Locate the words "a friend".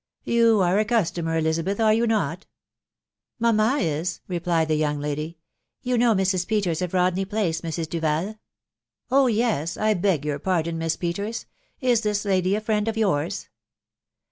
12.55-12.87